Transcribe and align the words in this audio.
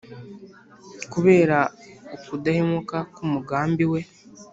Kubera 1.11 1.57
ukudahemuka 2.15 2.97
k’umugambi 3.13 3.83
we, 3.91 4.01